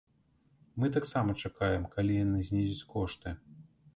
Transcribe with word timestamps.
Мы 0.83 0.89
таксама 0.95 1.35
чакаем, 1.49 1.85
калі 1.97 2.17
яны 2.25 2.39
знізяць 2.49 2.87
кошты. 2.97 3.29